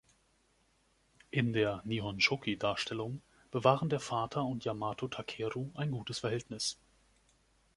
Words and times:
In 1.29 1.53
der 1.53 1.83
„Nihonshoki“-Darstellung 1.85 3.21
bewahren 3.51 3.87
der 3.87 3.99
Vater 3.99 4.43
und 4.43 4.65
Yamato 4.65 5.07
Takeru 5.07 5.69
ein 5.75 5.91
gutes 5.91 6.17
Verhältnis. 6.17 6.79